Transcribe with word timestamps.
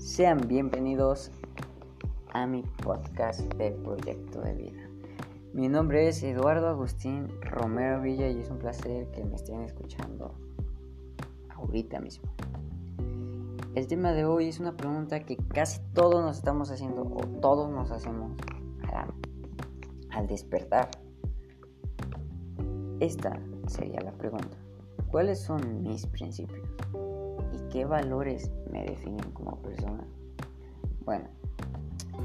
Sean 0.00 0.48
bienvenidos 0.48 1.30
a 2.32 2.46
mi 2.46 2.62
podcast 2.62 3.40
de 3.56 3.72
Proyecto 3.72 4.40
de 4.40 4.54
Vida. 4.54 4.88
Mi 5.52 5.68
nombre 5.68 6.08
es 6.08 6.22
Eduardo 6.22 6.68
Agustín 6.68 7.28
Romero 7.42 8.00
Villa 8.00 8.26
y 8.30 8.40
es 8.40 8.48
un 8.48 8.58
placer 8.58 9.10
que 9.10 9.22
me 9.26 9.36
estén 9.36 9.60
escuchando 9.60 10.34
ahorita 11.50 12.00
mismo. 12.00 12.30
El 13.74 13.86
tema 13.88 14.12
de 14.12 14.24
hoy 14.24 14.48
es 14.48 14.58
una 14.58 14.74
pregunta 14.74 15.20
que 15.20 15.36
casi 15.36 15.80
todos 15.92 16.24
nos 16.24 16.38
estamos 16.38 16.70
haciendo 16.70 17.02
o 17.02 17.20
todos 17.42 17.70
nos 17.70 17.90
hacemos 17.90 18.32
al 20.12 20.26
despertar. 20.26 20.88
Esta 23.00 23.38
sería 23.66 24.00
la 24.00 24.12
pregunta. 24.12 24.56
¿Cuáles 25.10 25.40
son 25.40 25.82
mis 25.82 26.06
principios? 26.06 26.66
¿Y 27.52 27.58
qué 27.70 27.84
valores 27.84 28.50
me 28.70 28.84
definen 28.84 29.30
como 29.32 29.56
persona? 29.56 30.04
Bueno, 31.04 31.28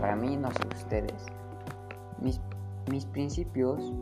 para 0.00 0.14
mí, 0.16 0.36
no 0.36 0.50
sé 0.52 0.66
ustedes, 0.68 1.26
mis, 2.20 2.40
mis 2.90 3.04
principios 3.06 3.92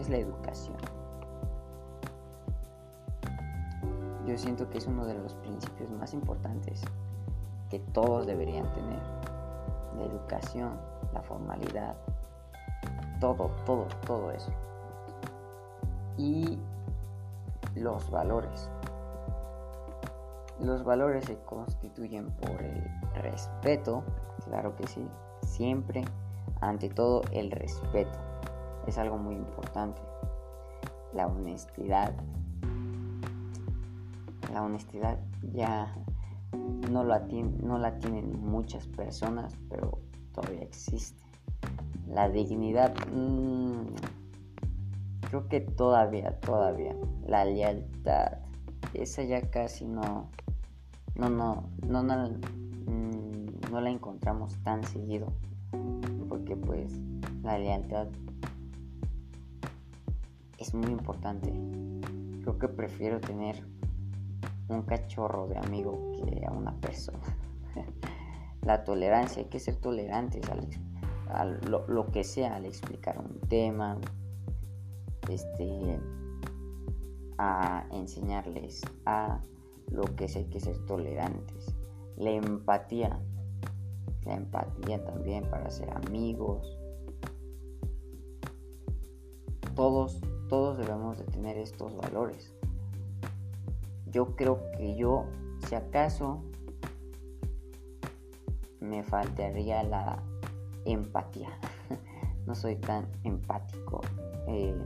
es 0.00 0.08
la 0.08 0.18
educación. 0.18 0.76
Yo 4.26 4.38
siento 4.38 4.68
que 4.70 4.78
es 4.78 4.86
uno 4.86 5.04
de 5.04 5.14
los 5.14 5.34
principios 5.34 5.90
más 5.90 6.14
importantes 6.14 6.82
que 7.70 7.78
todos 7.92 8.26
deberían 8.26 8.72
tener. 8.72 9.00
La 9.98 10.04
educación, 10.04 10.72
la 11.12 11.22
formalidad, 11.22 11.94
todo, 13.20 13.50
todo, 13.64 13.86
todo 14.06 14.30
eso. 14.30 14.50
Y 16.16 16.58
los 17.74 18.10
valores. 18.10 18.70
Los 20.60 20.84
valores 20.84 21.24
se 21.24 21.36
constituyen 21.40 22.30
por 22.36 22.62
el 22.62 22.84
respeto, 23.14 24.04
claro 24.44 24.76
que 24.76 24.86
sí, 24.86 25.06
siempre, 25.42 26.04
ante 26.60 26.88
todo 26.88 27.22
el 27.32 27.50
respeto. 27.50 28.18
Es 28.86 28.98
algo 28.98 29.18
muy 29.18 29.34
importante. 29.34 30.00
La 31.12 31.26
honestidad. 31.26 32.14
La 34.52 34.62
honestidad 34.62 35.18
ya 35.52 35.92
no 36.90 37.02
la, 37.02 37.20
no 37.62 37.78
la 37.78 37.98
tienen 37.98 38.40
muchas 38.40 38.86
personas, 38.86 39.56
pero 39.68 39.98
todavía 40.32 40.62
existe. 40.62 41.22
La 42.08 42.28
dignidad, 42.28 42.94
mmm, 43.12 43.86
creo 45.28 45.48
que 45.48 45.60
todavía, 45.60 46.38
todavía. 46.40 46.94
La 47.26 47.44
lealtad, 47.44 48.38
esa 48.92 49.24
ya 49.24 49.50
casi 49.50 49.86
no, 49.86 50.28
no, 51.16 51.28
no, 51.28 51.70
no, 51.86 52.02
no, 52.02 52.28
mm, 52.86 53.70
no 53.70 53.80
la 53.80 53.90
encontramos 53.90 54.56
tan 54.62 54.84
seguido. 54.84 55.32
Porque 56.28 56.56
pues 56.56 56.92
la 57.42 57.58
lealtad 57.58 58.08
es 60.58 60.74
muy 60.74 60.90
importante. 60.90 61.52
Creo 62.42 62.58
que 62.58 62.68
prefiero 62.68 63.20
tener 63.20 63.64
un 64.68 64.82
cachorro 64.82 65.46
de 65.46 65.58
amigo 65.58 66.12
que 66.12 66.46
a 66.46 66.50
una 66.50 66.74
persona. 66.80 67.18
la 68.62 68.84
tolerancia, 68.84 69.42
hay 69.42 69.48
que 69.48 69.60
ser 69.60 69.76
tolerantes 69.76 70.42
a 71.28 71.44
lo, 71.44 71.86
lo, 71.86 72.06
que 72.06 72.24
sea 72.24 72.56
al 72.56 72.64
explicar 72.64 73.18
un 73.18 73.40
tema, 73.48 73.98
este, 75.28 75.98
a 77.38 77.86
enseñarles 77.90 78.82
a 79.04 79.40
lo 79.90 80.04
que 80.16 80.24
es 80.24 80.36
hay 80.36 80.44
que 80.46 80.60
ser 80.60 80.78
tolerantes. 80.86 81.74
La 82.16 82.30
empatía, 82.30 83.20
la 84.24 84.34
empatía 84.34 85.04
también 85.04 85.48
para 85.50 85.70
ser 85.70 85.90
amigos. 85.90 86.78
Todos, 89.74 90.20
todos 90.48 90.78
debemos 90.78 91.18
de 91.18 91.24
tener 91.24 91.58
estos 91.58 91.96
valores. 91.96 92.54
Yo 94.12 94.36
creo 94.36 94.70
que 94.72 94.94
yo, 94.96 95.26
si 95.66 95.74
acaso, 95.74 96.44
me 98.80 99.02
faltaría 99.02 99.82
la 99.82 100.22
empatía. 100.84 101.58
no 102.46 102.54
soy 102.54 102.76
tan 102.76 103.08
empático. 103.24 104.00
Eh, 104.46 104.76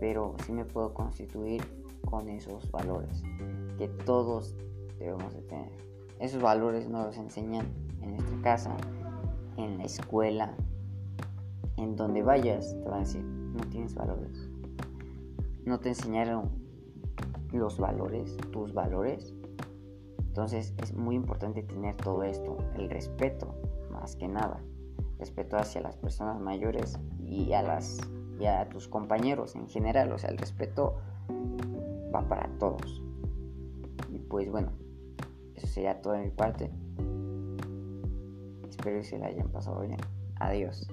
pero 0.00 0.34
sí 0.44 0.52
me 0.52 0.64
puedo 0.64 0.94
constituir 0.94 1.62
con 2.08 2.28
esos 2.28 2.70
valores 2.70 3.22
que 3.80 3.88
todos 3.88 4.54
debemos 4.98 5.32
de 5.32 5.40
tener. 5.40 5.70
Esos 6.18 6.42
valores 6.42 6.86
nos 6.90 7.06
los 7.06 7.16
enseñan 7.16 7.66
en 8.02 8.10
nuestra 8.10 8.42
casa, 8.42 8.76
en 9.56 9.78
la 9.78 9.84
escuela, 9.84 10.54
en 11.78 11.96
donde 11.96 12.22
vayas, 12.22 12.76
te 12.82 12.88
van 12.90 12.98
a 12.98 13.04
decir, 13.04 13.24
no 13.24 13.64
tienes 13.70 13.94
valores. 13.94 14.50
No 15.64 15.80
te 15.80 15.88
enseñaron 15.88 16.50
los 17.52 17.78
valores, 17.78 18.36
tus 18.52 18.74
valores. 18.74 19.32
Entonces 20.18 20.74
es 20.82 20.92
muy 20.92 21.14
importante 21.14 21.62
tener 21.62 21.96
todo 21.96 22.22
esto, 22.22 22.58
el 22.76 22.90
respeto, 22.90 23.54
más 23.90 24.14
que 24.14 24.28
nada. 24.28 24.62
Respeto 25.18 25.56
hacia 25.56 25.80
las 25.80 25.96
personas 25.96 26.38
mayores 26.38 26.98
y 27.18 27.54
a 27.54 27.62
las 27.62 27.98
y 28.38 28.44
a 28.44 28.68
tus 28.68 28.88
compañeros 28.88 29.56
en 29.56 29.68
general. 29.68 30.12
O 30.12 30.18
sea, 30.18 30.28
el 30.28 30.36
respeto 30.36 30.96
va 32.14 32.28
para 32.28 32.46
todos 32.58 33.02
pues 34.30 34.48
bueno, 34.48 34.72
eso 35.56 35.66
sería 35.66 36.00
todo 36.00 36.14
en 36.14 36.22
mi 36.22 36.30
parte. 36.30 36.70
Espero 38.70 38.98
que 38.98 39.04
se 39.04 39.18
la 39.18 39.26
hayan 39.26 39.48
pasado 39.48 39.80
bien. 39.80 39.98
Adiós. 40.36 40.88